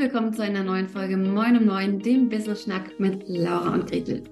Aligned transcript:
willkommen 0.00 0.32
zu 0.32 0.42
einer 0.42 0.64
neuen 0.64 0.88
Folge 0.88 1.18
Moin 1.18 1.58
um 1.58 1.66
Neun, 1.66 1.98
dem 1.98 2.30
Business 2.30 2.62
Schnack 2.62 2.98
mit 2.98 3.24
Laura 3.26 3.74
und 3.74 3.86
Gretel. 3.86 4.24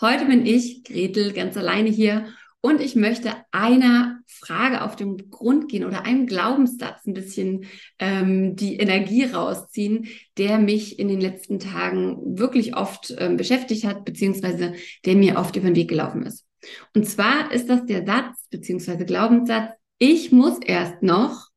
Heute 0.00 0.26
bin 0.26 0.46
ich, 0.46 0.84
Gretel, 0.84 1.32
ganz 1.32 1.56
alleine 1.56 1.88
hier 1.88 2.26
und 2.60 2.80
ich 2.80 2.94
möchte 2.94 3.32
einer 3.50 4.20
Frage 4.28 4.84
auf 4.84 4.94
den 4.94 5.28
Grund 5.28 5.68
gehen 5.68 5.84
oder 5.84 6.04
einem 6.04 6.28
Glaubenssatz 6.28 7.04
ein 7.08 7.14
bisschen 7.14 7.64
ähm, 7.98 8.54
die 8.54 8.76
Energie 8.76 9.24
rausziehen, 9.24 10.06
der 10.38 10.58
mich 10.58 11.00
in 11.00 11.08
den 11.08 11.20
letzten 11.20 11.58
Tagen 11.58 12.38
wirklich 12.38 12.76
oft 12.76 13.12
ähm, 13.18 13.36
beschäftigt 13.36 13.84
hat, 13.84 14.04
beziehungsweise 14.04 14.74
der 15.04 15.16
mir 15.16 15.38
oft 15.38 15.56
über 15.56 15.66
den 15.66 15.74
Weg 15.76 15.88
gelaufen 15.88 16.22
ist. 16.22 16.46
Und 16.94 17.08
zwar 17.08 17.50
ist 17.50 17.68
das 17.68 17.84
der 17.84 18.06
Satz, 18.06 18.46
beziehungsweise 18.48 19.04
Glaubenssatz, 19.06 19.72
ich 19.98 20.30
muss 20.30 20.60
erst 20.64 21.02
noch 21.02 21.49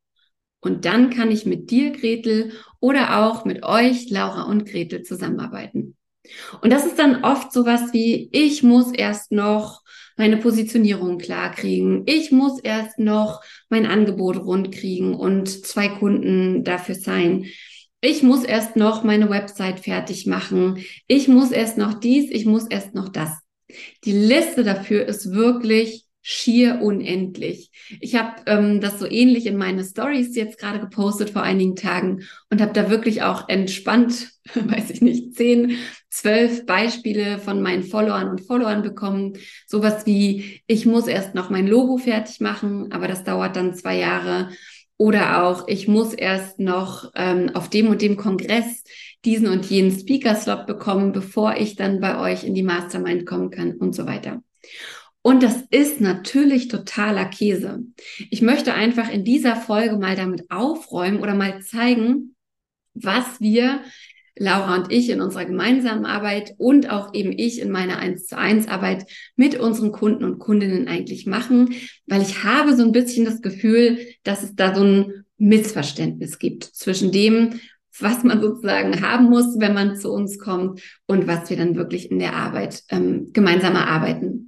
und 0.64 0.86
dann 0.86 1.10
kann 1.10 1.30
ich 1.30 1.46
mit 1.46 1.72
dir, 1.72 1.92
Gretel, 1.92 2.54
oder 2.80 3.20
auch 3.20 3.44
mit 3.44 3.64
euch, 3.64 4.10
Laura 4.10 4.44
und 4.44 4.66
Gretel, 4.66 5.04
zusammenarbeiten. 5.04 5.98
Und 6.62 6.72
das 6.72 6.86
ist 6.86 6.98
dann 6.98 7.26
oft 7.26 7.52
sowas 7.52 7.92
wie, 7.92 8.30
ich 8.32 8.64
muss 8.64 8.94
erst 8.94 9.34
noch 9.34 9.82
meine 10.16 10.38
Positionierung 10.38 11.18
klar 11.18 11.52
kriegen. 11.52 12.04
Ich 12.06 12.32
muss 12.32 12.62
erst 12.62 12.98
noch 12.98 13.42
mein 13.70 13.86
Angebot 13.86 14.38
rund 14.38 14.72
kriegen 14.72 15.16
und 15.16 15.50
zwei 15.50 15.90
Kunden 15.90 16.64
dafür 16.64 16.96
sein. 16.96 17.46
Ich 18.00 18.24
muss 18.24 18.46
erst 18.46 18.78
noch 18.78 19.04
meine 19.04 19.30
Website 19.30 19.82
fertig 19.82 20.28
machen. 20.28 20.84
Ich 21.08 21.28
muss 21.28 21.52
erst 21.52 21.78
noch 21.78 21.94
dies, 21.94 22.32
ich 22.32 22.46
muss 22.46 22.68
erst 22.68 22.96
noch 22.96 23.10
das. 23.10 23.32
Die 24.06 24.14
Liste 24.14 24.64
dafür 24.64 25.06
ist 25.06 25.34
wirklich 25.34 26.06
schier 26.26 26.80
unendlich. 26.82 27.70
Ich 28.00 28.16
habe 28.16 28.42
ähm, 28.48 28.80
das 28.80 28.98
so 28.98 29.06
ähnlich 29.06 29.46
in 29.46 29.58
meine 29.58 29.84
Stories 29.84 30.36
jetzt 30.36 30.58
gerade 30.58 30.80
gepostet 30.80 31.32
vor 31.32 31.44
einigen 31.44 31.76
Tagen 31.76 32.24
und 32.50 32.62
habe 32.62 32.72
da 32.72 32.90
wirklich 32.90 33.24
auch 33.24 33.50
entspannt, 33.50 34.32
weiß 34.56 34.90
ich 34.90 35.02
nicht, 35.02 35.36
zehn, 35.36 35.78
zwölf 36.10 36.66
Beispiele 36.66 37.40
von 37.40 37.62
meinen 37.62 37.84
Followern 37.84 38.30
und 38.30 38.42
Followern 38.42 38.82
bekommen. 38.84 39.34
Sowas 39.68 40.06
wie, 40.06 40.62
ich 40.66 40.86
muss 40.86 41.08
erst 41.08 41.36
noch 41.36 41.50
mein 41.50 41.68
Logo 41.68 41.98
fertig 41.98 42.40
machen, 42.40 42.94
aber 42.94 43.10
das 43.10 43.26
dauert 43.26 43.58
dann 43.58 43.76
zwei 43.76 43.98
Jahre. 43.98 44.50
Oder 44.96 45.44
auch, 45.44 45.68
ich 45.68 45.90
muss 45.90 46.14
erst 46.14 46.60
noch 46.60 47.12
ähm, 47.16 47.52
auf 47.54 47.70
dem 47.70 47.88
und 47.90 48.02
dem 48.02 48.16
Kongress 48.16 48.86
diesen 49.26 49.48
und 49.48 49.66
jenen 49.66 49.92
Speaker-Slot 49.92 50.68
bekommen, 50.68 51.12
bevor 51.12 51.58
ich 51.58 51.76
dann 51.76 52.00
bei 52.00 52.18
euch 52.20 52.46
in 52.46 52.56
die 52.56 52.64
Mastermind 52.64 53.26
kommen 53.26 53.50
kann 53.50 53.74
und 53.74 53.94
so 53.94 54.06
weiter. 54.06 54.42
Und 55.24 55.42
das 55.42 55.64
ist 55.70 56.02
natürlich 56.02 56.68
totaler 56.68 57.26
Käse. 57.26 57.86
Ich 58.30 58.42
möchte 58.42 58.74
einfach 58.74 59.10
in 59.10 59.24
dieser 59.24 59.56
Folge 59.56 59.98
mal 59.98 60.18
damit 60.18 60.52
aufräumen 60.52 61.22
oder 61.22 61.34
mal 61.34 61.62
zeigen, 61.62 62.36
was 62.94 63.40
wir, 63.40 63.80
Laura 64.38 64.76
und 64.76 64.92
ich, 64.92 65.10
in 65.10 65.22
unserer 65.22 65.46
gemeinsamen 65.46 66.06
Arbeit 66.06 66.54
und 66.58 66.90
auch 66.90 67.14
eben 67.14 67.32
ich 67.32 67.62
in 67.62 67.72
meiner 67.72 68.00
1 68.00 68.28
zu 68.28 68.38
1 68.38 68.68
Arbeit 68.68 69.06
mit 69.38 69.58
unseren 69.58 69.94
Kunden 69.94 70.26
und 70.26 70.40
Kundinnen 70.40 70.90
eigentlich 70.90 71.26
machen, 71.26 71.74
weil 72.06 72.22
ich 72.22 72.44
habe 72.44 72.76
so 72.76 72.84
ein 72.84 72.92
bisschen 72.92 73.24
das 73.24 73.42
Gefühl, 73.42 74.00
dass 74.24 74.44
es 74.44 74.56
da 74.56 74.76
so 74.76 74.84
ein 74.84 75.24
Missverständnis 75.38 76.38
gibt 76.38 76.66
zwischen 76.66 77.14
dem, 77.14 77.62
was 77.98 78.24
man 78.24 78.42
sozusagen 78.42 79.02
haben 79.02 79.30
muss, 79.30 79.58
wenn 79.60 79.74
man 79.74 79.96
zu 79.96 80.12
uns 80.12 80.38
kommt 80.38 80.82
und 81.06 81.28
was 81.28 81.50
wir 81.50 81.56
dann 81.56 81.76
wirklich 81.76 82.12
in 82.12 82.20
der 82.20 82.36
Arbeit 82.36 82.84
ähm, 82.90 83.30
gemeinsam 83.32 83.76
erarbeiten. 83.76 84.43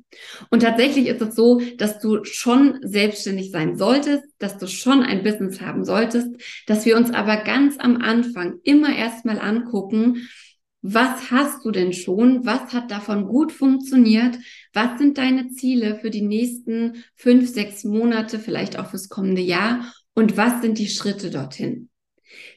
Und 0.50 0.62
tatsächlich 0.62 1.08
ist 1.08 1.22
es 1.22 1.36
so, 1.36 1.62
dass 1.78 2.00
du 2.00 2.24
schon 2.24 2.80
selbstständig 2.82 3.52
sein 3.52 3.78
solltest, 3.78 4.24
dass 4.40 4.58
du 4.58 4.68
schon 4.68 5.04
ein 5.04 5.24
Business 5.24 5.62
haben 5.62 5.86
solltest, 5.86 6.30
dass 6.68 6.86
wir 6.86 6.98
uns 6.98 7.12
aber 7.12 7.38
ganz 7.38 7.76
am 7.80 7.98
Anfang 7.98 8.60
immer 8.64 8.96
erstmal 8.96 9.40
angucken, 9.40 10.28
was 10.88 11.32
hast 11.32 11.66
du 11.66 11.72
denn 11.72 11.94
schon? 11.94 12.46
Was 12.46 12.72
hat 12.72 12.92
davon 12.92 13.26
gut 13.26 13.52
funktioniert? 13.52 14.38
Was 14.72 15.00
sind 15.00 15.18
deine 15.18 15.50
Ziele 15.50 15.96
für 15.96 16.12
die 16.12 16.22
nächsten 16.22 17.04
fünf, 17.16 17.50
sechs 17.50 17.84
Monate, 17.84 18.38
vielleicht 18.38 18.78
auch 18.78 18.92
fürs 18.92 19.10
kommende 19.10 19.42
Jahr? 19.42 19.92
Und 20.14 20.38
was 20.38 20.62
sind 20.62 20.78
die 20.78 20.88
Schritte 20.88 21.32
dorthin? 21.32 21.90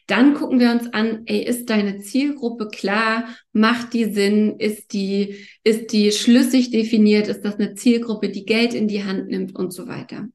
Dann 0.08 0.32
gucken 0.34 0.58
wir 0.58 0.70
uns 0.70 0.92
an, 0.94 1.22
ey, 1.26 1.44
ist 1.44 1.69
deine 1.69 2.00
Zielgruppe 2.00 2.69
klar? 2.69 3.28
Macht 3.52 3.92
die 3.92 4.06
Sinn? 4.06 4.56
Ist 4.58 4.94
die, 4.94 5.36
ist 5.64 5.92
die 5.92 6.12
schlüssig 6.12 6.70
definiert? 6.70 7.28
Ist 7.28 7.42
das 7.44 7.56
eine 7.56 7.74
Zielgruppe, 7.74 8.30
die 8.30 8.46
Geld 8.46 8.72
in 8.72 8.88
die 8.88 9.04
Hand 9.04 9.28
nimmt 9.28 9.54
und 9.54 9.70
so 9.70 9.86
weiter? 9.86 10.28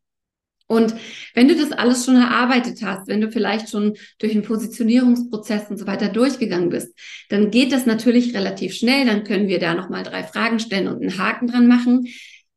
Und 0.67 0.95
wenn 1.33 1.47
du 1.47 1.55
das 1.55 1.71
alles 1.71 2.05
schon 2.05 2.15
erarbeitet 2.15 2.83
hast, 2.83 3.07
wenn 3.07 3.19
du 3.19 3.31
vielleicht 3.31 3.69
schon 3.69 3.95
durch 4.19 4.33
den 4.33 4.43
Positionierungsprozess 4.43 5.69
und 5.71 5.77
so 5.77 5.87
weiter 5.87 6.07
durchgegangen 6.07 6.69
bist, 6.69 6.95
dann 7.29 7.49
geht 7.49 7.71
das 7.71 7.87
natürlich 7.87 8.35
relativ 8.35 8.75
schnell. 8.75 9.07
Dann 9.07 9.23
können 9.23 9.47
wir 9.47 9.59
da 9.59 9.73
nochmal 9.73 10.03
drei 10.03 10.23
Fragen 10.23 10.59
stellen 10.59 10.87
und 10.87 11.01
einen 11.01 11.17
Haken 11.17 11.47
dran 11.47 11.67
machen. 11.67 12.07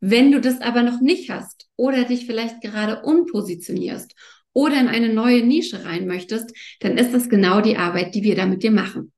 Wenn 0.01 0.33
du 0.33 0.41
das 0.41 0.61
aber 0.61 0.83
noch 0.83 1.01
nicht 1.01 1.31
hast 1.31 1.67
oder 1.77 2.05
dich 2.05 2.27
vielleicht 2.27 2.61
gerade 2.61 3.03
umpositionierst 3.03 4.15
oder 4.57 4.81
in 4.81 4.89
eine 4.89 5.13
neue 5.13 5.43
Nische 5.43 5.85
rein 5.85 6.07
möchtest, 6.07 6.51
dann 6.81 6.97
ist 6.97 7.13
das 7.13 7.29
genau 7.29 7.61
die 7.61 7.77
Arbeit, 7.77 8.15
die 8.15 8.23
wir 8.23 8.35
da 8.37 8.47
mit 8.47 8.63
dir 8.63 8.71
machen. 8.71 9.13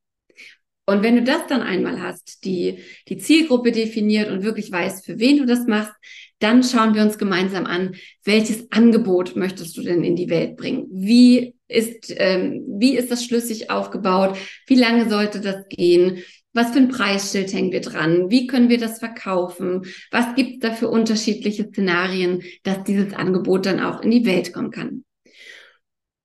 Und 0.85 1.05
wenn 1.05 1.15
du 1.15 1.23
das 1.23 1.47
dann 1.47 1.61
einmal 1.63 2.03
hast, 2.03 2.45
die, 2.45 2.79
die 3.09 3.19
Zielgruppe 3.19 3.71
definiert 3.71 4.33
und 4.33 4.43
wirklich 4.43 4.73
weißt, 4.73 5.07
für 5.07 5.21
wen 5.21 5.39
du 5.39 5.47
das 5.47 5.67
machst, 5.69 5.93
dann 6.41 6.65
schauen 6.65 6.95
wir 6.95 7.03
uns 7.03 7.19
gemeinsam 7.19 7.67
an, 7.67 7.95
welches 8.25 8.73
Angebot 8.73 9.37
möchtest 9.37 9.77
du 9.77 9.83
denn 9.83 10.03
in 10.03 10.17
die 10.17 10.29
Welt 10.29 10.57
bringen? 10.57 10.89
Wie 10.91 11.55
ist, 11.69 12.13
ähm, 12.17 12.65
wie 12.81 12.97
ist 12.97 13.13
das 13.13 13.25
schlüssig 13.25 13.71
aufgebaut? 13.71 14.37
Wie 14.67 14.75
lange 14.75 15.09
sollte 15.09 15.41
das 15.41 15.69
gehen? 15.69 16.25
Was 16.53 16.71
für 16.71 16.79
ein 16.79 16.89
Preisschild 16.89 17.53
hängen 17.53 17.71
wir 17.71 17.83
dran? 17.83 18.29
Wie 18.29 18.49
können 18.49 18.71
wir 18.71 18.79
das 18.79 18.99
verkaufen? 18.99 19.83
Was 20.11 20.35
gibt 20.35 20.55
es 20.55 20.59
da 20.59 20.75
für 20.75 20.89
unterschiedliche 20.89 21.69
Szenarien, 21.69 22.43
dass 22.65 22.83
dieses 22.83 23.15
Angebot 23.15 23.67
dann 23.67 23.79
auch 23.79 24.01
in 24.01 24.11
die 24.11 24.27
Welt 24.27 24.53
kommen 24.53 24.73
kann? 24.73 25.05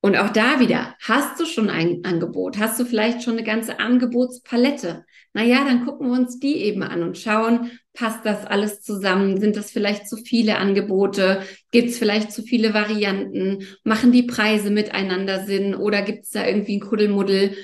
Und 0.06 0.18
auch 0.18 0.31
da 0.31 0.59
wieder, 0.59 0.97
hast 1.00 1.40
du 1.40 1.46
schon 1.46 1.69
ein 1.69 2.03
Angebot? 2.03 2.58
Hast 2.58 2.78
du 2.78 2.84
vielleicht 2.84 3.24
schon 3.24 3.38
eine 3.38 3.46
ganze 3.46 3.80
Angebotspalette? 3.80 5.06
Naja, 5.31 5.64
dann 5.64 5.86
gucken 5.86 6.08
wir 6.12 6.19
uns 6.19 6.40
die 6.40 6.58
eben 6.58 6.84
an 6.84 7.03
und 7.03 7.18
schauen, 7.18 7.72
passt 7.94 8.25
das 8.25 8.46
alles 8.46 8.81
zusammen? 8.81 9.40
Sind 9.40 9.56
das 9.56 9.72
vielleicht 9.72 10.09
zu 10.09 10.18
viele 10.18 10.58
Angebote? 10.58 11.44
Gibt 11.72 11.91
es 11.91 11.97
vielleicht 11.97 12.34
zu 12.34 12.44
viele 12.44 12.74
Varianten? 12.74 13.66
Machen 13.86 14.12
die 14.12 14.24
Preise 14.24 14.72
miteinander 14.72 15.46
Sinn? 15.46 15.74
Oder 15.74 16.02
gibt 16.02 16.25
es 16.25 16.31
da 16.31 16.46
irgendwie 16.46 16.80
ein 16.80 16.81
Kuddelmuddel? 16.81 17.56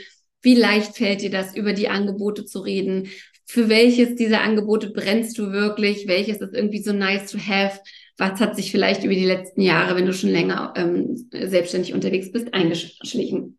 Wie 0.42 0.56
leicht 0.56 0.96
fällt 0.96 1.22
dir 1.22 1.32
das, 1.32 1.58
über 1.58 1.74
die 1.74 1.90
Angebote 1.90 2.46
zu 2.46 2.60
reden? 2.60 3.10
Für 3.50 3.68
welches 3.68 4.16
dieser 4.16 4.42
Angebote 4.42 4.92
brennst 4.92 5.38
du 5.38 5.52
wirklich? 5.52 6.08
Welches 6.08 6.38
ist 6.38 6.54
irgendwie 6.54 6.84
so 6.84 6.94
nice 6.94 7.32
to 7.32 7.38
have? 7.38 7.80
was 8.20 8.40
hat 8.40 8.56
sich 8.56 8.72
vielleicht 8.72 9.04
über 9.04 9.14
die 9.14 9.26
letzten 9.26 9.62
Jahre, 9.62 9.96
wenn 9.96 10.06
du 10.06 10.14
schon 10.14 10.30
länger 10.30 10.74
ähm, 10.76 11.30
selbstständig 11.32 11.94
unterwegs 11.94 12.32
bist, 12.32 12.54
eingeschlichen? 12.54 13.58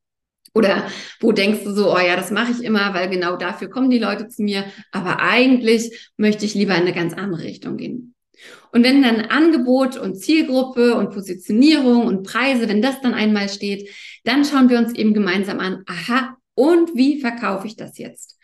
Oder 0.52 0.86
wo 1.20 1.32
denkst 1.32 1.60
du 1.64 1.72
so, 1.72 1.94
oh 1.94 1.98
ja, 1.98 2.16
das 2.16 2.30
mache 2.30 2.52
ich 2.52 2.62
immer, 2.62 2.92
weil 2.92 3.08
genau 3.08 3.36
dafür 3.36 3.70
kommen 3.70 3.88
die 3.88 3.98
Leute 3.98 4.28
zu 4.28 4.42
mir, 4.42 4.64
aber 4.92 5.20
eigentlich 5.20 6.10
möchte 6.16 6.44
ich 6.44 6.54
lieber 6.54 6.74
in 6.74 6.82
eine 6.82 6.92
ganz 6.92 7.14
andere 7.14 7.44
Richtung 7.44 7.76
gehen. 7.76 8.14
Und 8.72 8.84
wenn 8.84 9.02
dann 9.02 9.20
Angebot 9.20 9.96
und 9.96 10.16
Zielgruppe 10.16 10.94
und 10.94 11.10
Positionierung 11.10 12.06
und 12.06 12.26
Preise, 12.26 12.68
wenn 12.68 12.82
das 12.82 13.00
dann 13.00 13.14
einmal 13.14 13.48
steht, 13.48 13.88
dann 14.24 14.44
schauen 14.44 14.68
wir 14.68 14.78
uns 14.78 14.94
eben 14.94 15.14
gemeinsam 15.14 15.60
an, 15.60 15.84
aha, 15.86 16.36
und 16.54 16.94
wie 16.94 17.20
verkaufe 17.20 17.66
ich 17.66 17.76
das 17.76 17.96
jetzt? 17.98 18.36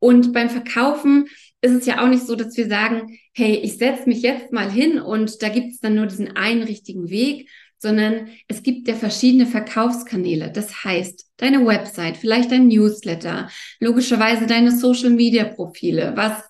Und 0.00 0.32
beim 0.32 0.50
Verkaufen 0.50 1.26
ist 1.60 1.72
es 1.72 1.86
ja 1.86 2.02
auch 2.02 2.08
nicht 2.08 2.26
so, 2.26 2.36
dass 2.36 2.56
wir 2.56 2.68
sagen, 2.68 3.18
hey, 3.34 3.56
ich 3.56 3.78
setze 3.78 4.08
mich 4.08 4.22
jetzt 4.22 4.52
mal 4.52 4.70
hin 4.70 5.00
und 5.00 5.42
da 5.42 5.48
gibt 5.48 5.72
es 5.72 5.80
dann 5.80 5.94
nur 5.94 6.06
diesen 6.06 6.36
einen 6.36 6.62
richtigen 6.62 7.10
Weg, 7.10 7.48
sondern 7.78 8.28
es 8.48 8.62
gibt 8.62 8.88
ja 8.88 8.94
verschiedene 8.94 9.46
Verkaufskanäle. 9.46 10.50
Das 10.52 10.84
heißt, 10.84 11.26
deine 11.36 11.64
Website, 11.64 12.16
vielleicht 12.16 12.50
dein 12.50 12.68
Newsletter, 12.68 13.48
logischerweise 13.80 14.46
deine 14.46 14.76
Social-Media-Profile, 14.76 16.12
was 16.16 16.42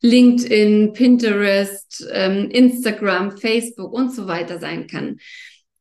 LinkedIn, 0.00 0.92
Pinterest, 0.92 2.06
ähm, 2.12 2.50
Instagram, 2.50 3.36
Facebook 3.36 3.92
und 3.92 4.14
so 4.14 4.28
weiter 4.28 4.60
sein 4.60 4.86
kann. 4.86 5.18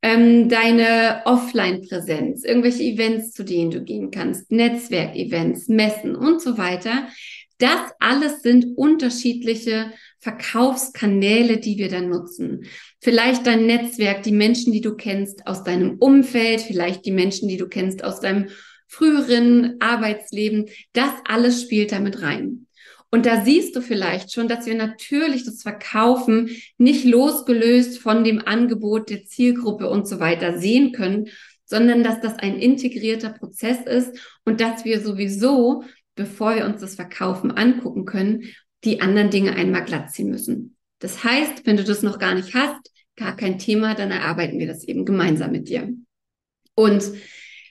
Ähm, 0.08 0.48
deine 0.48 1.22
Offline-Präsenz, 1.26 2.46
irgendwelche 2.46 2.82
Events, 2.84 3.34
zu 3.34 3.44
denen 3.44 3.72
du 3.72 3.84
gehen 3.84 4.10
kannst, 4.10 4.50
Netzwerkevents, 4.54 5.68
Messen 5.68 6.16
und 6.16 6.42
so 6.42 6.58
weiter. 6.58 7.10
Das 7.58 7.92
alles 8.00 8.42
sind 8.42 8.78
unterschiedliche 8.78 9.92
Verkaufskanäle, 10.20 11.58
die 11.58 11.78
wir 11.78 11.90
dann 11.90 12.08
nutzen. 12.08 12.68
Vielleicht 13.02 13.46
dein 13.48 13.66
Netzwerk, 13.66 14.24
die 14.24 14.32
Menschen, 14.32 14.72
die 14.72 14.80
du 14.80 14.96
kennst 14.96 15.46
aus 15.46 15.66
deinem 15.66 15.98
Umfeld, 16.00 16.62
vielleicht 16.62 17.06
die 17.06 17.12
Menschen, 17.12 17.50
die 17.50 17.58
du 17.58 17.68
kennst 17.68 18.06
aus 18.06 18.22
deinem 18.22 18.48
früheren 18.88 19.76
Arbeitsleben. 19.82 20.70
Das 20.94 21.12
alles 21.26 21.64
spielt 21.64 21.92
damit 21.92 22.22
rein. 22.22 22.67
Und 23.10 23.26
da 23.26 23.44
siehst 23.44 23.76
du 23.76 23.82
vielleicht 23.82 24.34
schon, 24.34 24.48
dass 24.48 24.66
wir 24.66 24.76
natürlich 24.76 25.46
das 25.46 25.62
Verkaufen 25.62 26.50
nicht 26.78 27.06
losgelöst 27.06 28.00
von 28.00 28.24
dem 28.24 28.46
Angebot 28.46 29.10
der 29.10 29.26
Zielgruppe 29.26 29.90
und 29.90 30.08
so 30.08 30.20
weiter 30.20 30.58
sehen 30.58 30.92
können, 30.92 31.30
sondern 31.66 32.04
dass 32.04 32.20
das 32.22 32.38
ein 32.38 32.60
integrierter 32.60 33.30
Prozess 33.30 33.80
ist 33.86 34.18
und 34.46 34.62
dass 34.62 34.86
wir 34.86 35.02
sowieso, 35.02 35.84
bevor 36.16 36.56
wir 36.56 36.66
uns 36.66 36.82
das 36.82 36.96
Verkaufen 36.96 37.52
angucken 37.52 38.06
können, 38.06 38.44
die 38.84 39.02
anderen 39.02 39.30
Dinge 39.30 39.54
einmal 39.54 39.86
glatt 39.86 40.12
ziehen 40.12 40.30
müssen. 40.30 40.76
Das 41.00 41.24
heißt, 41.24 41.66
wenn 41.66 41.78
du 41.78 41.84
das 41.84 42.04
noch 42.04 42.20
gar 42.20 42.36
nicht 42.36 42.54
hast, 42.54 42.92
gar 43.16 43.36
kein 43.36 43.60
Thema, 43.60 43.96
dann 43.96 44.12
erarbeiten 44.12 44.60
wir 44.60 44.68
das 44.68 44.84
eben 44.84 45.06
gemeinsam 45.06 45.52
mit 45.52 45.70
dir. 45.70 45.90
Und 46.76 47.12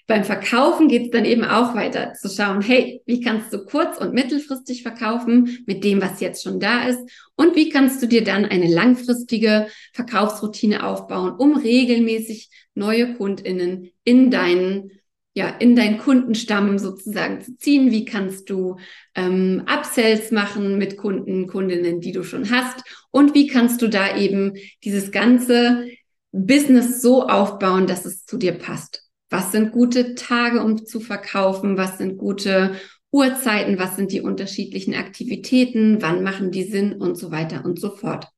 beim 0.07 0.23
Verkaufen 0.23 0.87
geht 0.89 1.07
es 1.07 1.11
dann 1.11 1.25
eben 1.25 1.45
auch 1.45 1.75
weiter 1.75 2.13
zu 2.15 2.29
schauen, 2.29 2.61
hey, 2.61 3.03
wie 3.07 3.21
kannst 3.21 3.53
du 3.53 3.65
kurz- 3.65 3.99
und 3.99 4.15
mittelfristig 4.15 4.83
verkaufen 4.83 5.59
mit 5.67 5.83
dem, 5.83 6.01
was 6.01 6.21
jetzt 6.21 6.45
schon 6.45 6.61
da 6.61 6.85
ist? 6.85 7.01
Und 7.35 7.57
wie 7.57 7.71
kannst 7.71 8.03
du 8.03 8.07
dir 8.07 8.23
dann 8.23 8.45
eine 8.45 8.73
langfristige 8.73 9.67
Verkaufsroutine 9.95 10.87
aufbauen, 10.87 11.33
um 11.33 11.57
regelmäßig 11.57 12.51
neue 12.75 13.15
KundInnen 13.15 13.91
in 14.05 14.31
deinen 14.31 14.93
ja, 15.35 15.51
in 15.51 15.77
deinen 15.77 15.99
Kundenstamm 15.99 16.79
sozusagen 16.79 17.43
zu 17.43 17.59
ziehen? 17.59 17.91
Wie 17.91 18.07
kannst 18.07 18.49
du 18.49 18.79
ähm, 19.15 19.65
Upsells 19.67 20.31
machen 20.31 20.79
mit 20.79 20.97
Kunden, 20.97 21.47
Kundinnen, 21.47 22.01
die 22.01 22.13
du 22.13 22.23
schon 22.23 22.51
hast? 22.51 22.83
Und 23.11 23.35
wie 23.35 23.47
kannst 23.47 23.83
du 23.83 23.89
da 23.89 24.17
eben 24.17 24.55
dieses 24.83 25.13
ganze 25.13 25.89
Business 26.33 27.03
so 27.03 27.29
aufbauen, 27.29 27.87
dass 27.87 28.07
es 28.07 28.25
zu 28.25 28.39
dir 28.39 28.53
passt? 28.53 29.06
Was 29.29 29.53
sind 29.53 29.73
gute 29.73 30.15
Tage, 30.15 30.63
um 30.63 30.87
zu 30.87 31.01
verkaufen? 31.01 31.77
Was 31.77 31.99
sind 31.99 32.17
gute 32.17 32.77
Uhrzeiten? 33.11 33.79
Was 33.79 33.97
sind 33.97 34.13
die 34.13 34.21
unterschiedlichen 34.21 34.95
Aktivitäten? 34.95 36.01
Wann 36.01 36.23
machen 36.23 36.51
die 36.51 36.65
Sinn? 36.65 36.95
Und 36.95 37.17
so 37.17 37.31
weiter 37.31 37.65
und 37.65 37.81
so 37.81 37.95
fort. 37.97 38.29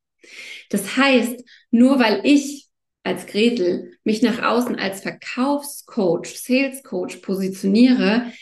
Das 0.70 0.96
heißt, 0.96 1.42
nur 1.70 1.98
weil 1.98 2.20
ich 2.24 2.68
als 3.02 3.26
Gretel 3.26 3.92
mich 4.04 4.22
nach 4.22 4.42
außen 4.42 4.76
als 4.76 5.00
Verkaufscoach, 5.00 6.26
Salescoach 6.26 7.22
positioniere, 7.22 8.32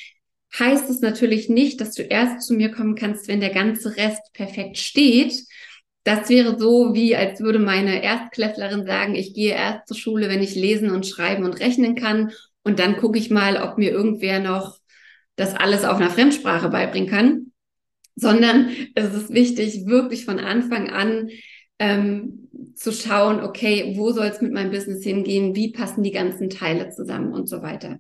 heißt 0.59 0.91
es 0.91 1.01
natürlich 1.01 1.49
nicht, 1.49 1.81
dass 1.81 1.93
du 1.93 2.03
erst 2.03 2.47
zu 2.47 2.55
mir 2.55 2.71
kommen 2.71 2.95
kannst, 2.95 3.29
wenn 3.29 3.41
der 3.41 3.53
ganze 3.53 3.97
Rest 3.97 4.33
perfekt 4.33 4.79
steht. 4.79 5.45
Das 6.07 6.29
wäre 6.29 6.57
so, 6.57 6.95
wie 6.95 7.17
als 7.17 7.41
würde 7.41 7.59
meine 7.59 8.01
Erstklässlerin 8.01 8.87
sagen, 8.87 9.17
ich 9.17 9.35
gehe 9.35 9.55
erst 9.55 9.89
zur 9.89 9.97
Schule, 9.97 10.29
wenn 10.29 10.41
ich 10.41 10.55
lesen 10.55 10.93
und 10.93 11.05
schreiben 11.05 11.45
und 11.45 11.59
rechnen 11.59 11.97
kann. 11.97 12.31
Und 12.63 12.79
dann 12.79 12.97
gucke 12.97 13.19
ich 13.19 13.29
mal, 13.29 13.61
ob 13.61 13.77
mir 13.77 13.91
irgendwer 13.91 14.39
noch 14.39 14.79
das 15.35 15.57
alles 15.57 15.85
auf 15.85 15.97
einer 15.97 16.11
Fremdsprache 16.11 16.69
beibringen 16.69 17.11
kann. 17.11 17.47
Sondern 18.15 18.71
es 18.95 19.15
ist 19.15 19.31
wichtig, 19.35 19.87
wirklich 19.87 20.25
von 20.25 20.39
Anfang 20.39 20.91
an 20.91 21.29
ähm, 21.81 22.51
zu 22.77 22.93
schauen, 22.93 23.41
okay, 23.41 23.95
wo 23.97 24.13
soll 24.13 24.27
es 24.27 24.41
mit 24.41 24.53
meinem 24.53 24.71
Business 24.71 25.03
hingehen, 25.03 25.57
wie 25.57 25.73
passen 25.73 26.05
die 26.05 26.13
ganzen 26.13 26.51
Teile 26.51 26.91
zusammen 26.91 27.33
und 27.33 27.49
so 27.49 27.63
weiter. 27.63 27.99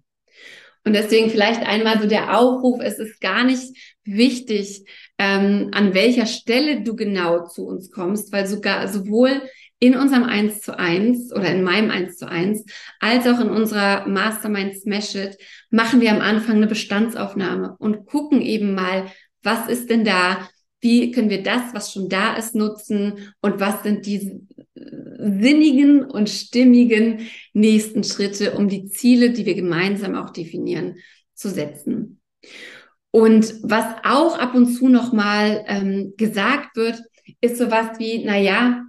Und 0.84 0.92
deswegen 0.92 1.28
vielleicht 1.28 1.66
einmal 1.66 2.00
so 2.00 2.06
der 2.06 2.38
Aufruf, 2.38 2.78
es 2.80 3.00
ist 3.00 3.20
gar 3.20 3.42
nicht 3.42 3.95
wichtig, 4.06 4.84
ähm, 5.18 5.70
an 5.72 5.94
welcher 5.94 6.26
Stelle 6.26 6.82
du 6.82 6.96
genau 6.96 7.46
zu 7.46 7.66
uns 7.66 7.90
kommst, 7.90 8.32
weil 8.32 8.46
sogar 8.46 8.88
sowohl 8.88 9.42
in 9.78 9.94
unserem 9.94 10.24
1 10.24 10.60
zu 10.60 10.78
1 10.78 11.32
oder 11.32 11.50
in 11.50 11.62
meinem 11.62 11.90
1 11.90 12.16
zu 12.16 12.28
1, 12.28 12.64
als 13.00 13.26
auch 13.26 13.40
in 13.40 13.50
unserer 13.50 14.06
Mastermind 14.06 14.76
Smash 14.76 15.14
It, 15.14 15.38
machen 15.70 16.00
wir 16.00 16.12
am 16.12 16.20
Anfang 16.20 16.56
eine 16.56 16.66
Bestandsaufnahme 16.66 17.76
und 17.78 18.06
gucken 18.06 18.40
eben 18.40 18.74
mal, 18.74 19.06
was 19.42 19.68
ist 19.68 19.90
denn 19.90 20.04
da, 20.04 20.48
wie 20.80 21.10
können 21.10 21.30
wir 21.30 21.42
das, 21.42 21.74
was 21.74 21.92
schon 21.92 22.08
da 22.08 22.36
ist, 22.36 22.54
nutzen 22.54 23.34
und 23.40 23.60
was 23.60 23.82
sind 23.82 24.06
die 24.06 24.40
sinnigen 25.18 26.04
und 26.04 26.28
stimmigen 26.28 27.28
nächsten 27.52 28.04
Schritte, 28.04 28.52
um 28.52 28.68
die 28.68 28.86
Ziele, 28.88 29.30
die 29.30 29.46
wir 29.46 29.54
gemeinsam 29.54 30.14
auch 30.14 30.30
definieren, 30.30 30.96
zu 31.34 31.48
setzen. 31.48 32.20
Und 33.16 33.54
was 33.62 33.86
auch 34.04 34.38
ab 34.38 34.54
und 34.54 34.66
zu 34.66 34.88
nochmal 34.88 35.64
ähm, 35.68 36.12
gesagt 36.18 36.76
wird, 36.76 37.00
ist 37.40 37.56
sowas 37.56 37.98
wie, 37.98 38.22
na 38.22 38.36
ja, 38.36 38.82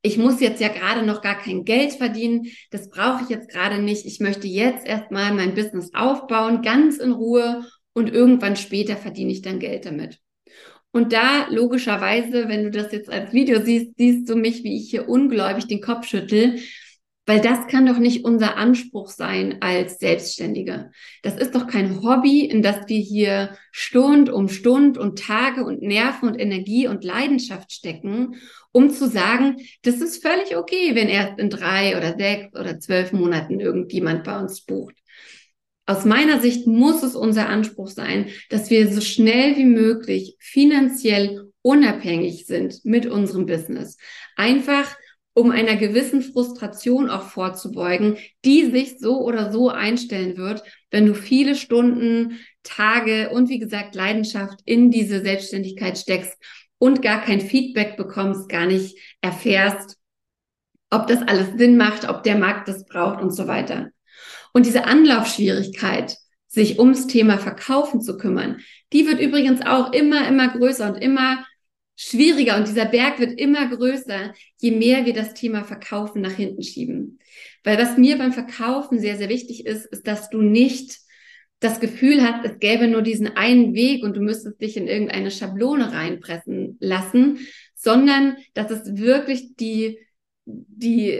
ich 0.00 0.16
muss 0.16 0.40
jetzt 0.40 0.62
ja 0.62 0.68
gerade 0.68 1.04
noch 1.04 1.20
gar 1.20 1.38
kein 1.38 1.66
Geld 1.66 1.92
verdienen, 1.92 2.46
das 2.70 2.88
brauche 2.88 3.22
ich 3.22 3.28
jetzt 3.28 3.50
gerade 3.50 3.82
nicht. 3.82 4.06
Ich 4.06 4.18
möchte 4.18 4.46
jetzt 4.46 4.86
erstmal 4.86 5.34
mein 5.34 5.54
Business 5.54 5.92
aufbauen, 5.92 6.62
ganz 6.62 6.96
in 6.96 7.12
Ruhe 7.12 7.66
und 7.92 8.10
irgendwann 8.10 8.56
später 8.56 8.96
verdiene 8.96 9.30
ich 9.30 9.42
dann 9.42 9.58
Geld 9.58 9.84
damit. 9.84 10.20
Und 10.90 11.12
da 11.12 11.46
logischerweise, 11.50 12.48
wenn 12.48 12.64
du 12.64 12.70
das 12.70 12.92
jetzt 12.92 13.10
als 13.10 13.34
Video 13.34 13.60
siehst, 13.60 13.90
siehst 13.98 14.26
du 14.30 14.36
mich, 14.36 14.64
wie 14.64 14.78
ich 14.78 14.88
hier 14.88 15.06
ungläubig 15.06 15.66
den 15.66 15.82
Kopf 15.82 16.06
schüttel, 16.06 16.60
weil 17.30 17.40
das 17.40 17.68
kann 17.68 17.86
doch 17.86 17.98
nicht 17.98 18.24
unser 18.24 18.56
Anspruch 18.56 19.08
sein 19.08 19.58
als 19.60 20.00
Selbstständige. 20.00 20.90
Das 21.22 21.36
ist 21.36 21.54
doch 21.54 21.68
kein 21.68 22.02
Hobby, 22.02 22.40
in 22.44 22.60
das 22.60 22.88
wir 22.88 22.98
hier 22.98 23.56
Stund 23.70 24.28
um 24.28 24.48
Stund 24.48 24.98
und 24.98 25.20
Tage 25.20 25.62
und 25.62 25.80
Nerven 25.80 26.30
und 26.30 26.40
Energie 26.40 26.88
und 26.88 27.04
Leidenschaft 27.04 27.70
stecken, 27.70 28.34
um 28.72 28.90
zu 28.90 29.08
sagen, 29.08 29.58
das 29.82 30.00
ist 30.00 30.26
völlig 30.26 30.56
okay, 30.56 30.96
wenn 30.96 31.06
erst 31.06 31.38
in 31.38 31.50
drei 31.50 31.96
oder 31.96 32.16
sechs 32.18 32.52
oder 32.58 32.80
zwölf 32.80 33.12
Monaten 33.12 33.60
irgendjemand 33.60 34.24
bei 34.24 34.36
uns 34.36 34.62
bucht. 34.62 34.96
Aus 35.86 36.04
meiner 36.04 36.40
Sicht 36.40 36.66
muss 36.66 37.04
es 37.04 37.14
unser 37.14 37.48
Anspruch 37.48 37.90
sein, 37.90 38.26
dass 38.48 38.70
wir 38.70 38.92
so 38.92 39.00
schnell 39.00 39.56
wie 39.56 39.66
möglich 39.66 40.34
finanziell 40.40 41.52
unabhängig 41.62 42.46
sind 42.46 42.84
mit 42.84 43.06
unserem 43.06 43.46
Business. 43.46 43.98
Einfach 44.34 44.96
um 45.40 45.50
einer 45.50 45.76
gewissen 45.76 46.20
Frustration 46.20 47.08
auch 47.08 47.22
vorzubeugen, 47.22 48.18
die 48.44 48.70
sich 48.70 48.98
so 48.98 49.22
oder 49.22 49.50
so 49.50 49.70
einstellen 49.70 50.36
wird, 50.36 50.62
wenn 50.90 51.06
du 51.06 51.14
viele 51.14 51.54
Stunden, 51.54 52.38
Tage 52.62 53.30
und 53.30 53.48
wie 53.48 53.58
gesagt 53.58 53.94
Leidenschaft 53.94 54.60
in 54.66 54.90
diese 54.90 55.22
Selbstständigkeit 55.22 55.96
steckst 55.96 56.36
und 56.76 57.00
gar 57.00 57.22
kein 57.22 57.40
Feedback 57.40 57.96
bekommst, 57.96 58.50
gar 58.50 58.66
nicht 58.66 58.98
erfährst, 59.22 59.96
ob 60.90 61.06
das 61.06 61.22
alles 61.22 61.56
Sinn 61.56 61.78
macht, 61.78 62.06
ob 62.06 62.22
der 62.22 62.36
Markt 62.36 62.68
das 62.68 62.84
braucht 62.84 63.22
und 63.22 63.34
so 63.34 63.46
weiter. 63.46 63.88
Und 64.52 64.66
diese 64.66 64.84
Anlaufschwierigkeit, 64.84 66.18
sich 66.48 66.78
ums 66.78 67.06
Thema 67.06 67.38
Verkaufen 67.38 68.02
zu 68.02 68.18
kümmern, 68.18 68.60
die 68.92 69.06
wird 69.06 69.20
übrigens 69.20 69.62
auch 69.64 69.92
immer, 69.92 70.28
immer 70.28 70.48
größer 70.48 70.92
und 70.92 70.96
immer 70.96 71.46
schwieriger 72.02 72.56
und 72.56 72.66
dieser 72.66 72.86
Berg 72.86 73.18
wird 73.20 73.38
immer 73.38 73.68
größer, 73.68 74.32
je 74.56 74.70
mehr 74.70 75.04
wir 75.04 75.12
das 75.12 75.34
Thema 75.34 75.64
Verkaufen 75.64 76.22
nach 76.22 76.32
hinten 76.32 76.62
schieben. 76.62 77.18
Weil 77.62 77.76
was 77.76 77.98
mir 77.98 78.16
beim 78.16 78.32
Verkaufen 78.32 78.98
sehr, 78.98 79.18
sehr 79.18 79.28
wichtig 79.28 79.66
ist, 79.66 79.84
ist, 79.84 80.06
dass 80.06 80.30
du 80.30 80.40
nicht 80.40 80.96
das 81.58 81.78
Gefühl 81.78 82.22
hast, 82.22 82.46
es 82.46 82.58
gäbe 82.58 82.88
nur 82.88 83.02
diesen 83.02 83.36
einen 83.36 83.74
Weg 83.74 84.02
und 84.02 84.16
du 84.16 84.22
müsstest 84.22 84.62
dich 84.62 84.78
in 84.78 84.86
irgendeine 84.86 85.30
Schablone 85.30 85.92
reinpressen 85.92 86.78
lassen, 86.80 87.40
sondern 87.74 88.38
dass 88.54 88.70
es 88.70 88.96
wirklich 88.96 89.56
die 89.56 89.98
die 90.46 91.16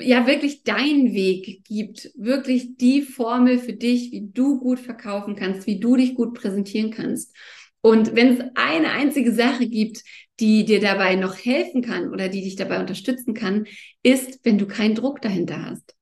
ja 0.00 0.26
wirklich 0.26 0.62
deinen 0.62 1.12
Weg 1.12 1.64
gibt, 1.64 2.12
wirklich 2.14 2.76
die 2.76 3.02
Formel 3.02 3.58
für 3.58 3.72
dich, 3.72 4.12
wie 4.12 4.28
du 4.30 4.60
gut 4.60 4.78
verkaufen 4.78 5.34
kannst, 5.34 5.66
wie 5.66 5.80
du 5.80 5.96
dich 5.96 6.14
gut 6.14 6.34
präsentieren 6.34 6.90
kannst. 6.90 7.34
Und 7.80 8.16
wenn 8.16 8.34
es 8.34 8.44
eine 8.54 8.90
einzige 8.90 9.32
Sache 9.32 9.68
gibt, 9.68 10.02
die 10.40 10.64
dir 10.64 10.80
dabei 10.80 11.14
noch 11.14 11.36
helfen 11.36 11.82
kann 11.82 12.10
oder 12.10 12.28
die 12.28 12.42
dich 12.42 12.56
dabei 12.56 12.80
unterstützen 12.80 13.34
kann, 13.34 13.66
ist, 14.02 14.40
wenn 14.44 14.58
du 14.58 14.66
keinen 14.66 14.94
Druck 14.94 15.20
dahinter 15.22 15.64
hast. 15.64 15.94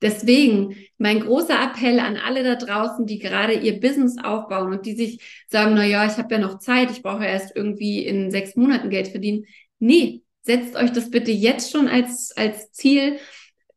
Deswegen 0.00 0.76
mein 0.96 1.20
großer 1.20 1.60
Appell 1.60 1.98
an 1.98 2.16
alle 2.16 2.44
da 2.44 2.54
draußen, 2.54 3.06
die 3.06 3.18
gerade 3.18 3.54
ihr 3.54 3.80
Business 3.80 4.16
aufbauen 4.22 4.72
und 4.72 4.86
die 4.86 4.94
sich 4.94 5.44
sagen, 5.48 5.74
na 5.74 5.84
ja, 5.84 6.06
ich 6.06 6.16
habe 6.18 6.34
ja 6.34 6.40
noch 6.40 6.58
Zeit, 6.60 6.90
ich 6.90 7.02
brauche 7.02 7.24
erst 7.24 7.56
irgendwie 7.56 8.06
in 8.06 8.30
sechs 8.30 8.54
Monaten 8.54 8.90
Geld 8.90 9.08
verdienen. 9.08 9.46
Nee, 9.80 10.22
setzt 10.42 10.76
euch 10.76 10.92
das 10.92 11.10
bitte 11.10 11.32
jetzt 11.32 11.72
schon 11.72 11.88
als, 11.88 12.32
als 12.36 12.70
Ziel, 12.72 13.18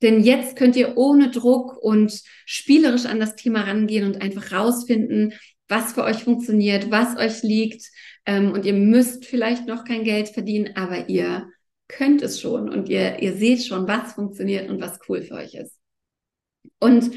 denn 0.03 0.21
jetzt 0.21 0.55
könnt 0.55 0.75
ihr 0.75 0.95
ohne 0.95 1.31
Druck 1.31 1.77
und 1.77 2.21
spielerisch 2.45 3.05
an 3.05 3.19
das 3.19 3.35
Thema 3.35 3.61
rangehen 3.61 4.05
und 4.05 4.21
einfach 4.21 4.51
rausfinden, 4.51 5.33
was 5.71 5.93
für 5.93 6.03
euch 6.03 6.23
funktioniert, 6.23 6.91
was 6.91 7.17
euch 7.17 7.41
liegt. 7.41 7.89
Ähm, 8.27 8.51
und 8.51 8.65
ihr 8.65 8.73
müsst 8.73 9.25
vielleicht 9.25 9.65
noch 9.65 9.85
kein 9.85 10.03
Geld 10.03 10.29
verdienen, 10.29 10.75
aber 10.75 11.09
ihr 11.09 11.47
könnt 11.87 12.21
es 12.21 12.39
schon 12.39 12.69
und 12.69 12.89
ihr, 12.89 13.19
ihr 13.19 13.33
seht 13.33 13.65
schon, 13.65 13.87
was 13.87 14.13
funktioniert 14.13 14.69
und 14.69 14.79
was 14.79 14.99
cool 15.09 15.23
für 15.23 15.35
euch 15.35 15.55
ist. 15.55 15.75
Und 16.79 17.11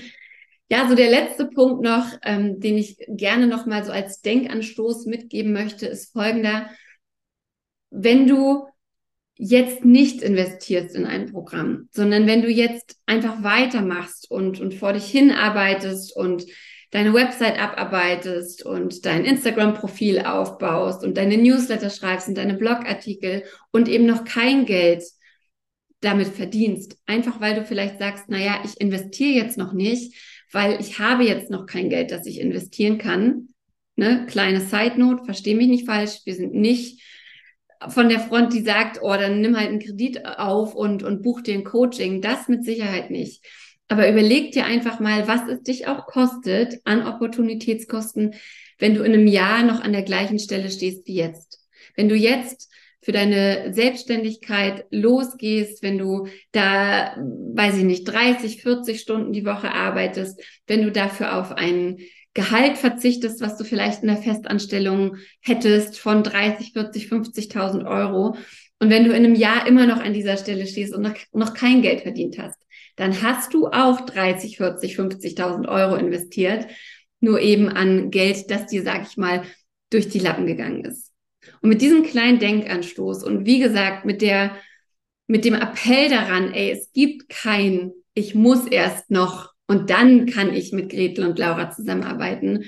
ja, 0.71 0.89
so 0.89 0.95
der 0.95 1.11
letzte 1.11 1.47
Punkt 1.47 1.83
noch, 1.83 2.07
ähm, 2.23 2.59
den 2.61 2.79
ich 2.79 2.97
gerne 3.09 3.47
noch 3.47 3.67
mal 3.67 3.85
so 3.85 3.93
als 3.93 4.23
Denkanstoß 4.23 5.07
mitgeben 5.07 5.53
möchte, 5.53 5.87
ist 5.87 6.13
folgender. 6.13 6.71
Wenn 7.91 8.27
du 8.27 8.67
jetzt 9.37 9.85
nicht 9.85 10.23
investierst 10.23 10.95
in 10.95 11.07
ein 11.07 11.31
Programm, 11.31 11.89
sondern 11.93 12.27
wenn 12.27 12.43
du 12.43 12.49
jetzt 12.49 12.97
einfach 13.05 13.43
weitermachst 13.43 14.31
und, 14.31 14.61
und 14.61 14.75
vor 14.75 14.93
dich 14.93 15.07
hinarbeitest 15.07 16.17
und 16.17 16.47
deine 16.95 17.13
Website 17.13 17.59
abarbeitest 17.59 18.65
und 18.65 19.05
dein 19.05 19.25
Instagram-Profil 19.25 20.21
aufbaust 20.21 21.03
und 21.03 21.17
deine 21.17 21.37
Newsletter 21.37 21.91
schreibst 21.91 22.29
und 22.29 22.37
deine 22.37 22.55
Blogartikel 22.55 23.43
und 23.73 23.89
eben 23.89 24.07
noch 24.07 24.25
kein 24.25 24.65
Geld 24.65 25.03
damit 26.01 26.29
verdienst. 26.29 26.97
Einfach 27.07 27.41
weil 27.41 27.57
du 27.57 27.65
vielleicht 27.65 27.99
sagst, 27.99 28.29
naja, 28.29 28.63
ich 28.65 28.81
investiere 28.81 29.33
jetzt 29.33 29.59
noch 29.59 29.73
nicht, 29.73 30.15
weil 30.53 30.81
ich 30.81 31.01
habe 31.01 31.25
jetzt 31.25 31.51
noch 31.51 31.67
kein 31.67 31.91
Geld, 31.91 32.13
das 32.13 32.27
ich 32.27 32.39
investieren 32.39 32.97
kann. 32.99 33.49
Ne? 33.97 34.25
Kleine 34.29 34.61
Side 34.61 34.95
Note, 34.97 35.25
verstehe 35.25 35.57
mich 35.57 35.67
nicht 35.67 35.87
falsch. 35.87 36.21
Wir 36.25 36.37
sind 36.37 36.55
nicht 36.55 37.03
von 37.89 38.09
der 38.09 38.21
Front, 38.21 38.53
die 38.53 38.63
sagt, 38.63 39.01
oh, 39.03 39.15
dann 39.15 39.41
nimm 39.41 39.57
halt 39.57 39.71
einen 39.71 39.81
Kredit 39.81 40.25
auf 40.25 40.77
und, 40.77 41.03
und 41.03 41.23
buch 41.23 41.41
dir 41.41 41.55
ein 41.55 41.65
Coaching. 41.65 42.23
Das 42.23 42.47
mit 42.47 42.65
Sicherheit 42.65 43.11
nicht. 43.11 43.45
Aber 43.89 44.09
überleg 44.09 44.53
dir 44.53 44.65
einfach 44.65 44.99
mal, 44.99 45.29
was 45.29 45.49
es 45.49 45.63
dich 45.63 45.87
auch 45.87 46.07
kostet 46.07 46.81
an 46.85 47.07
Opportunitätskosten, 47.07 48.35
wenn 48.79 48.95
du 48.95 49.03
in 49.03 49.13
einem 49.13 49.27
Jahr 49.27 49.63
noch 49.63 49.81
an 49.81 49.93
der 49.93 50.03
gleichen 50.03 50.39
Stelle 50.39 50.71
stehst 50.71 51.07
wie 51.07 51.15
jetzt. 51.15 51.61
Wenn 51.95 52.09
du 52.09 52.15
jetzt 52.15 52.71
für 53.03 53.13
deine 53.13 53.75
Selbstständigkeit 53.75 54.87
losgehst, 54.91 55.83
wenn 55.83 55.99
du 55.99 56.27
da, 56.53 57.15
weiß 57.19 57.77
ich 57.77 57.85
nicht, 57.85 58.05
30, 58.05 58.63
40 58.63 58.99
Stunden 59.01 59.33
die 59.35 59.45
Woche 59.45 59.71
arbeitest, 59.71 60.43
wenn 60.67 60.83
du 60.83 60.91
dafür 60.91 61.37
auf 61.37 61.53
ein 61.53 61.99
Gehalt 62.33 62.79
verzichtest, 62.79 63.41
was 63.43 63.57
du 63.57 63.65
vielleicht 63.65 64.03
in 64.03 64.09
der 64.09 64.17
Festanstellung 64.17 65.19
hättest 65.41 65.99
von 65.99 66.25
30, 66.25 66.73
40, 66.73 67.07
50.000 67.07 67.87
Euro. 67.87 68.37
Und 68.81 68.91
wenn 68.91 69.05
du 69.05 69.11
in 69.11 69.25
einem 69.25 69.35
Jahr 69.35 69.67
immer 69.67 69.87
noch 69.87 70.03
an 70.03 70.13
dieser 70.13 70.37
Stelle 70.37 70.67
stehst 70.67 70.95
und 70.95 71.03
noch, 71.03 71.15
noch 71.33 71.55
kein 71.55 71.83
Geld 71.83 72.03
verdient 72.03 72.39
hast, 72.39 72.59
dann 72.97 73.23
hast 73.23 73.55
du 73.55 73.69
auch 73.69 74.01
30, 74.03 74.57
40, 74.57 74.97
50.000 74.97 75.69
Euro 75.69 75.97
investiert, 75.97 76.67
nur 77.21 77.41
eben 77.41 77.69
an 77.69 78.11
Geld, 78.11 78.51
das 78.51 78.67
dir, 78.67 78.83
sag 78.83 79.07
ich 79.09 79.17
mal, 79.17 79.43
durch 79.91 80.09
die 80.09 80.19
Lappen 80.19 80.47
gegangen 80.47 80.85
ist. 80.85 81.13
Und 81.61 81.69
mit 81.71 81.83
diesem 81.83 82.03
kleinen 82.03 82.39
Denkanstoß 82.39 83.25
und 83.25 83.47
wie 83.47 83.59
gesagt, 83.59 84.05
mit 84.05 84.23
der, 84.23 84.57
mit 85.27 85.45
dem 85.45 85.55
Appell 85.55 86.09
daran, 86.09 86.53
ey, 86.53 86.71
es 86.71 86.93
gibt 86.93 87.29
kein, 87.29 87.93
ich 88.15 88.35
muss 88.35 88.67
erst 88.67 89.11
noch 89.11 89.53
und 89.67 89.91
dann 89.91 90.27
kann 90.27 90.53
ich 90.53 90.73
mit 90.73 90.91
Gretel 90.91 91.27
und 91.27 91.39
Laura 91.39 91.71
zusammenarbeiten, 91.71 92.65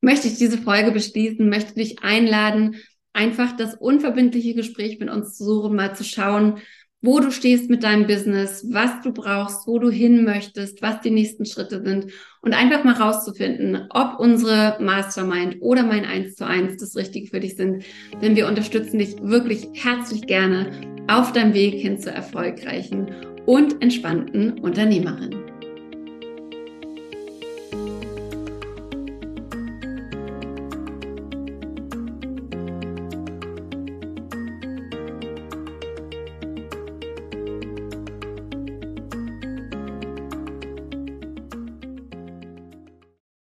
möchte 0.00 0.28
ich 0.28 0.38
diese 0.38 0.58
Folge 0.58 0.92
beschließen, 0.92 1.48
möchte 1.48 1.74
dich 1.74 2.02
einladen, 2.02 2.76
einfach 3.12 3.56
das 3.56 3.74
unverbindliche 3.74 4.54
Gespräch 4.54 4.98
mit 5.00 5.10
uns 5.10 5.36
zu 5.36 5.44
suchen, 5.44 5.76
mal 5.76 5.94
zu 5.94 6.04
schauen, 6.04 6.60
wo 7.02 7.18
du 7.20 7.30
stehst 7.30 7.70
mit 7.70 7.82
deinem 7.82 8.06
Business, 8.06 8.66
was 8.70 9.00
du 9.02 9.12
brauchst, 9.12 9.66
wo 9.66 9.78
du 9.78 9.90
hin 9.90 10.24
möchtest, 10.24 10.82
was 10.82 11.00
die 11.00 11.10
nächsten 11.10 11.46
Schritte 11.46 11.82
sind 11.82 12.12
und 12.42 12.52
einfach 12.52 12.84
mal 12.84 12.94
rauszufinden, 12.94 13.86
ob 13.90 14.18
unsere 14.18 14.76
Mastermind 14.80 15.56
oder 15.60 15.82
mein 15.82 16.04
1 16.04 16.34
zu 16.36 16.46
1 16.46 16.76
das 16.76 16.96
Richtige 16.96 17.28
für 17.28 17.40
dich 17.40 17.56
sind. 17.56 17.84
Denn 18.20 18.36
wir 18.36 18.46
unterstützen 18.46 18.98
dich 18.98 19.16
wirklich 19.22 19.68
herzlich 19.72 20.26
gerne 20.26 20.70
auf 21.08 21.32
deinem 21.32 21.54
Weg 21.54 21.74
hin 21.74 21.98
zur 21.98 22.12
erfolgreichen 22.12 23.10
und 23.46 23.82
entspannten 23.82 24.58
Unternehmerin. 24.60 25.39